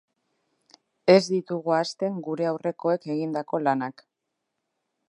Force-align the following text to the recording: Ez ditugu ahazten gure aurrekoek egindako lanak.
Ez 1.15 1.21
ditugu 1.33 1.75
ahazten 1.75 2.17
gure 2.29 2.49
aurrekoek 2.53 3.07
egindako 3.19 3.63
lanak. 3.69 4.07